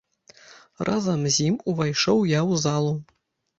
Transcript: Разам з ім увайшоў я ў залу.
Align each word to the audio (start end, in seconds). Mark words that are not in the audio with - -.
Разам 0.89 1.27
з 1.35 1.47
ім 1.49 1.59
увайшоў 1.73 2.25
я 2.37 2.41
ў 2.51 2.65
залу. 2.65 2.93